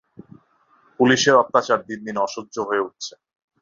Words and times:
পুলিশের 0.99 1.35
অত্যাচার 1.35 1.79
দিনদিন 1.89 2.15
অসহ্য 2.17 2.55
হয়ে 2.67 2.85
উঠছে। 2.87 3.13